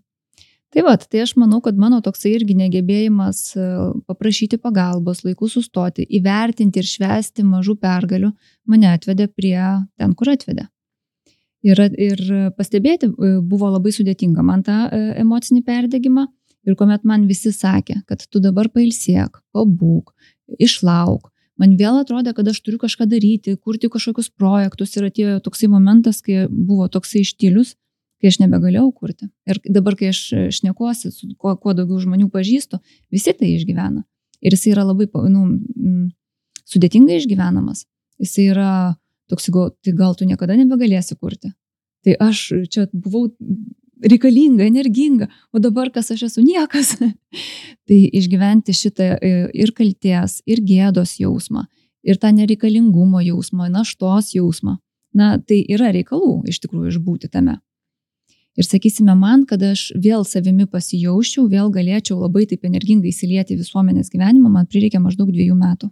[0.73, 3.65] Tai va, tai aš manau, kad mano toksai irgi negebėjimas e,
[4.09, 8.31] paprašyti pagalbos, laiku sustoti, įvertinti ir švesti mažų pergalių
[8.73, 10.65] mane atvedė prie ten, kur atvedė.
[11.63, 12.23] Ir, ir
[12.57, 16.25] pastebėti e, buvo labai sudėtinga man tą e, emocinį perdegimą.
[16.63, 20.13] Ir kuomet man visi sakė, kad tu dabar pailsėk, pabūk,
[20.63, 21.29] išlauk,
[21.61, 26.21] man vėl atrodė, kad aš turiu kažką daryti, kurti kažkokius projektus ir atėjo toksai momentas,
[26.25, 27.75] kai buvo toksai ištilius,
[28.21, 29.29] kai aš nebegalėjau kurti.
[29.49, 30.23] Ir dabar, kai aš
[30.59, 32.79] šnekuosi, su kuo, kuo daugiau žmonių pažįstu,
[33.13, 34.05] visi tai išgyvena.
[34.43, 35.45] Ir jis yra labai nu,
[36.67, 37.85] sudėtingai išgyvenamas.
[38.23, 38.71] Jis yra
[39.31, 39.49] toks,
[39.83, 41.53] tai gal tu niekada nebegalėsi kurti.
[42.03, 43.29] Tai aš čia buvau
[44.03, 46.95] reikalinga, energinga, o dabar kas aš esu niekas.
[47.87, 51.65] tai išgyventi šitą e, ir kalties, ir gėdos jausmą,
[52.03, 54.77] ir tą nereikalingumo jausmą, naštos jausmą.
[55.13, 57.59] Na, tai yra reikalų iš tikrųjų išbūti tame.
[58.57, 64.11] Ir sakysime man, kad aš vėl savimi pasijaučiau, vėl galėčiau labai taip energingai įsilieti visuomenės
[64.13, 65.89] gyvenimą, man prireikė maždaug dviejų metų.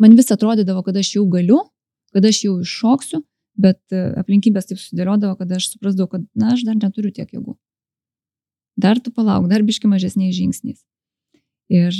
[0.00, 1.62] Man vis atrodydavo, kad aš jau galiu,
[2.12, 3.22] kad aš jau iššoksiu,
[3.60, 7.56] bet e, aplinkybės taip sudėliodavo, kad aš suprasdavau, kad, na, aš dar neturiu tiek jėgų.
[8.76, 10.82] Dar tu palauk, dar biški mažesniais žingsniais.
[11.72, 11.96] Ir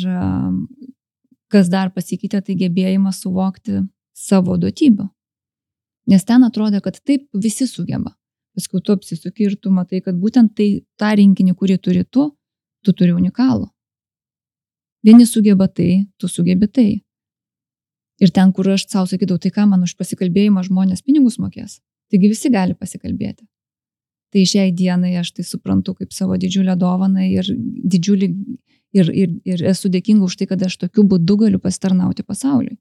[1.51, 3.81] kas dar pasikeitė, tai gebėjimas suvokti
[4.17, 5.09] savo duotybę.
[6.07, 8.13] Nes ten atrodė, kad taip visi sugeba.
[8.57, 10.69] Paskui tu apsisuki ir tu matai, kad būtent tai
[11.01, 12.31] tą rinkinį, kurį turi tu,
[12.85, 13.67] tu turi unikalų.
[15.05, 16.89] Vieni sugeba tai, tu sugebi tai.
[18.23, 21.81] Ir ten, kur aš savo sakydavau, tai ką man už pasikalbėjimą žmonės pinigus mokės.
[22.13, 23.45] Taigi visi gali pasikalbėti.
[24.33, 27.49] Tai šiai dienai aš tai suprantu kaip savo didžiulę dovaną ir,
[27.93, 28.29] didžiulį,
[28.97, 32.79] ir, ir, ir esu dėkinga už tai, kad aš tokiu būdu galiu pasitarnauti pasauliui.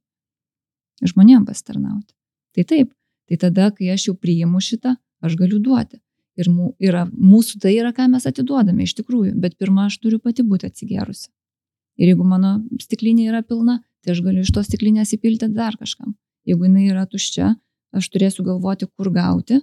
[1.05, 2.13] Žmonėm pasitarnauti.
[2.55, 2.93] Tai taip,
[3.27, 4.95] tai tada, kai aš jau priimu šitą,
[5.25, 5.99] aš galiu duoti.
[6.39, 10.19] Ir mū, yra, mūsų tai yra, ką mes atiduodame iš tikrųjų, bet pirmą aš turiu
[10.23, 11.29] pati būti atsigerusi.
[12.01, 16.15] Ir jeigu mano stiklinė yra pilna, tai aš galiu iš tos stiklinės įpilti dar kažkam.
[16.45, 17.53] Jeigu jinai yra tuščia,
[17.95, 19.61] aš turėsiu galvoti, kur gauti,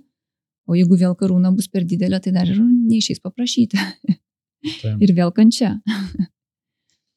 [0.66, 3.78] o jeigu vėl karūna bus per didelė, tai dar ir neišės paprašyti.
[4.62, 5.00] Taip.
[5.02, 5.74] ir vėl kančia.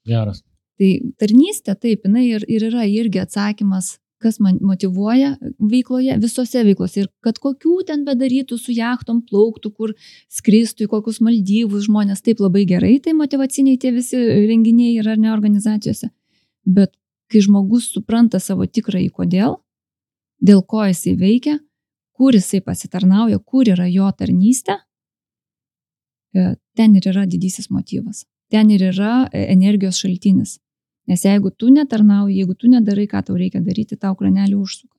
[0.09, 0.41] Geras.
[0.75, 0.89] Tai
[1.21, 7.03] tarnystė, taip, jinai ir, ir yra irgi atsakymas, kas man motivuoja veikloje, visose veiklose.
[7.03, 9.93] Ir kad kokių ten bedarytų su jachtom plauktų, kur
[10.31, 15.31] skristų į kokius maldyvus žmonės, taip labai gerai, tai motivaciniai tie visi renginiai yra ne
[15.33, 16.11] organizacijose.
[16.65, 16.95] Bet
[17.31, 19.57] kai žmogus supranta savo tikrąjį kodėl,
[20.41, 21.59] dėl ko jisai veikia,
[22.15, 24.77] kur jisai pasitarnauja, kur yra jo tarnystė,
[26.35, 28.23] e, ten ir yra didysis motyvas.
[28.51, 30.59] Ten ir yra e, energijos šaltinis.
[31.07, 34.95] Nes jeigu tu netarnauji, jeigu tu nedarai, ką tau reikia daryti, tau kranelį užsuka.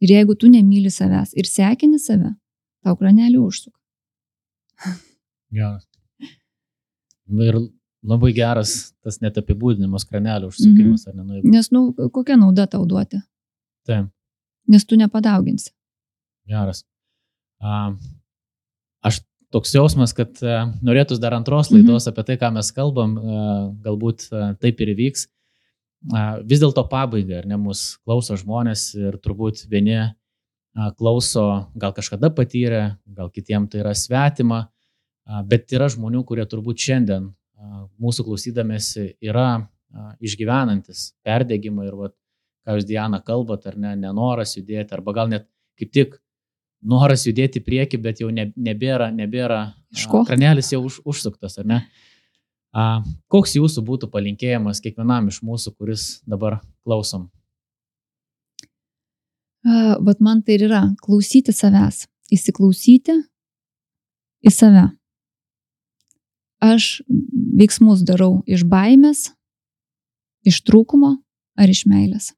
[0.00, 2.30] Ir jeigu tu nemyli savęs ir sekini save,
[2.86, 3.74] tau kranelį užsuk.
[5.50, 5.88] Geras.
[7.48, 7.56] Ir
[8.08, 11.08] labai geras tas net apibūdinimas kranelio užsukimas, Mhm.
[11.08, 11.22] ar ne?
[11.24, 11.80] Nu, jeigu- Nes, nu,
[12.14, 13.18] kokia nauda tau duoti?
[13.86, 14.06] Taip,
[14.68, 15.72] Nes tu nepadauginsi.
[16.46, 16.84] geras.
[17.60, 17.92] A,
[19.02, 19.18] aš
[19.54, 21.80] toks jausmas, kad a, norėtus dar antros Mhm.
[21.80, 23.48] laidos apie tai, ką mes kalbam, a,
[23.84, 25.26] galbūt a, taip ir įvyks.
[26.14, 30.14] A, vis dėlto pabaiga, ar ne, mus klauso žmonės ir turbūt vieni
[30.96, 34.68] klauso, gal kažkada patyrė, gal kitiems tai yra svetima,
[35.48, 37.32] bet yra žmonių, kurie turbūt šiandien
[37.98, 39.66] mūsų klausydamėsi yra
[40.22, 42.14] išgyvenantis perdėgymą ir, vat,
[42.62, 45.48] ką jūs Diana kalbat, ar ne, nenoras judėti, arba gal net
[45.80, 46.14] kaip tik
[46.82, 49.62] noras judėti į priekį, bet jau ne, nebėra, nebėra,
[49.94, 50.22] Iš ko?
[50.28, 51.80] kranelis jau už, užsuktas, ar ne?
[52.76, 53.00] A,
[53.32, 57.28] koks jūsų būtų palinkėjimas kiekvienam iš mūsų, kuris dabar klausom?
[59.64, 63.16] Vat man tai ir yra klausyti savęs, įsiklausyti
[64.46, 64.86] į save.
[66.62, 67.02] Aš
[67.58, 69.28] veiksmus darau iš baimės,
[70.46, 71.16] iš trūkumo
[71.58, 72.32] ar iš meilės.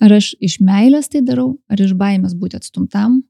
[0.00, 3.20] Ar aš iš meilės tai darau, ar iš baimės būti atstumtam,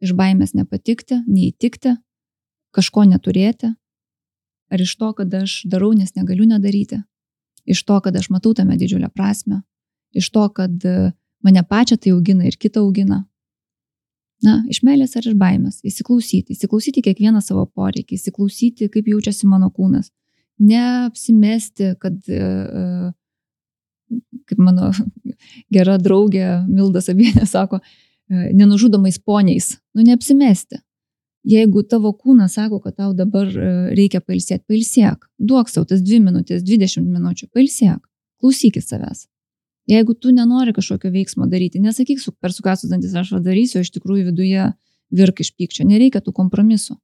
[0.00, 1.96] iš baimės nepatikti, neįtikti,
[2.74, 3.72] kažko neturėti,
[4.70, 7.00] ar iš to, kad aš darau, nes negaliu nedaryti,
[7.66, 9.62] iš to, kad aš matau tame didžiulę prasme,
[10.14, 11.10] iš to, kad e,
[11.42, 13.24] mane pačią tai augina ir kitą augina.
[14.40, 15.82] Na, iš meilės ar iš baimės.
[15.84, 20.08] Įsiklausyti, įsiklausyti kiekvieną savo poreikį, įsiklausyti, kaip jaučiasi mano kūnas.
[20.64, 23.10] Neapsimesti, kad, e,
[24.50, 24.90] kaip mano
[25.74, 29.76] gera draugė Milda Sabienė sako, e, nenužudomais poniais.
[29.94, 30.80] Nu, neapsimesti.
[31.48, 35.24] Jeigu tavo kūnas sako, kad tau dabar e, reikia pailsėti, pailsėk.
[35.40, 38.02] Duok savo tas 2 minutės, 20 minučių, pailsėk.
[38.40, 39.26] Klausykit savęs.
[39.90, 43.84] Jeigu tu nenori kažkokio veiksmo daryti, nesakyk su, per sukasus dantis aš va darysiu, o
[43.84, 44.68] iš tikrųjų viduje
[45.10, 45.86] virk iš pykčio.
[45.88, 46.94] Nereikia tų kompromisų.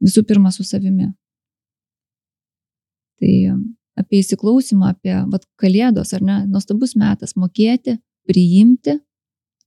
[0.00, 1.12] Visų pirma su savimi.
[3.20, 3.32] Tai
[4.00, 8.98] apie įsiklausimą, apie vat, kalėdos ar ne, nuostabus metas mokėti, priimti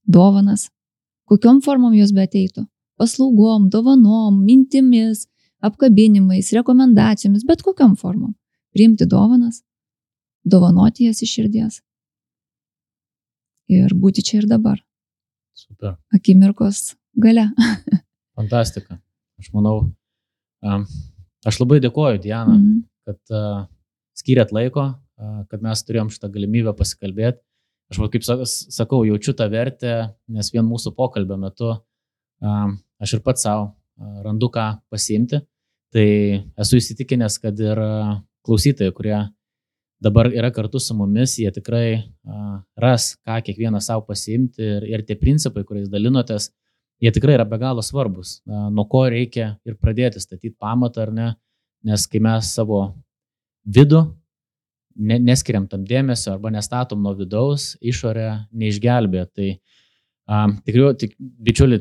[0.04, 0.68] dovanas,
[1.30, 2.66] kokiom formom jos beteitų.
[3.00, 5.24] Paslaugom, dovanom, mintimis,
[5.64, 8.34] apkabinimais, rekomendacijomis, bet kokiom formom.
[8.74, 9.62] Priimti dovanas,
[10.44, 11.80] dovanoti jas iš širdies.
[13.72, 14.78] Ir būti čia ir dabar,
[15.56, 15.96] Super.
[16.14, 17.46] akimirkos gale.
[18.38, 18.98] Fantastika.
[19.40, 19.88] Aš manau,
[21.46, 22.82] aš labai dėkoju, Diana, Mhm.
[23.04, 23.64] kad uh,
[24.14, 24.92] skiriat laiko,
[25.50, 27.42] kad mes turėjom šitą galimybę pasikalbėti.
[27.92, 31.74] Aš, kaip sa- sakau, jaučiu tą vertę, nes vien mūsų pokalbio metu
[33.00, 33.74] aš ir pats savo
[34.24, 35.42] randu ką pasiimti.
[35.94, 36.08] Tai
[36.58, 37.78] esu įsitikinęs, kad ir
[38.44, 39.18] klausytojai, kurie
[40.02, 42.02] dabar yra kartu su mumis, jie tikrai
[42.76, 46.50] ras, ką kiekvienas savo pasiimti ir, ir tie principai, kuriais dalinotės,
[47.00, 48.40] jie tikrai yra be galo svarbus.
[48.46, 51.28] Nuo ko reikia ir pradėti statyti pamatą ar ne,
[51.84, 52.94] nes kai mes savo
[53.64, 54.04] vidų
[54.96, 59.24] ne, neskiriam tam dėmesio arba nestatom nuo vidaus, išorė neišgelbė.
[59.34, 61.80] Tai um, tikrai, tik, bičiuli,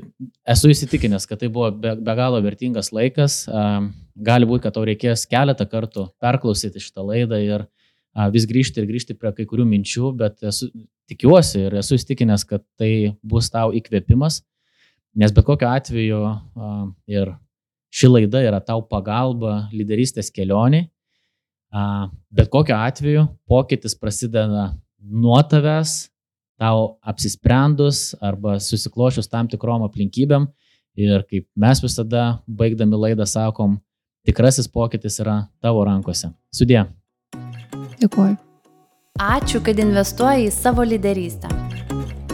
[0.56, 3.44] esu įsitikinęs, kad tai buvo be, be galo vertingas laikas.
[3.50, 8.82] Um, gali būti, kad tau reikės keletą kartų perklausyti šitą laidą ir uh, vis grįžti
[8.82, 10.72] ir grįžti prie kai kurių minčių, bet esu,
[11.12, 14.42] tikiuosi ir esu įsitikinęs, kad tai bus tau įkvėpimas,
[15.20, 17.36] nes bet kokiu atveju uh, ir
[17.94, 20.88] ši laida yra tau pagalba lyderystės kelioniai.
[21.74, 26.10] A, Bet kokiu atveju pokytis prasideda nuo tavęs,
[26.58, 30.48] tau apsisprendus arba susiklošius tam tikrom aplinkybėm.
[30.98, 33.80] Ir kaip mes visada baigdami laidą sakom,
[34.26, 36.30] tikrasis pokytis yra tavo rankose.
[36.54, 36.86] Sudė.
[38.02, 38.38] Dėkuoju.
[39.22, 41.50] Ačiū, kad investuoji į savo lyderystę.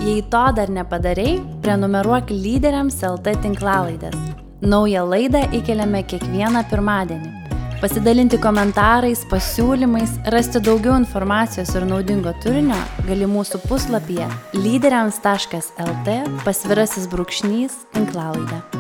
[0.04, 4.16] Jei to dar nepadarai, prenumeruok lyderiams LT tinklalaidės.
[4.64, 7.39] Naują laidą įkeliame kiekvieną pirmadienį.
[7.80, 12.76] Pasidalinti komentarais, pasiūlymais, rasti daugiau informacijos ir naudingo turinio
[13.08, 14.28] gali mūsų puslapyje
[14.58, 18.79] lyderiams.lt pasvirasis brūkšnys tinklalaidė.